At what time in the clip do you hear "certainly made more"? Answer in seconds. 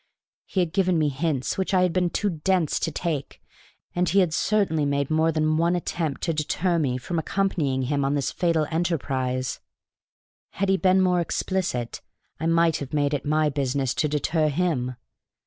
4.33-5.31